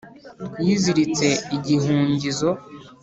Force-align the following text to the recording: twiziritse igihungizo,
twiziritse 0.55 1.27
igihungizo, 1.55 2.49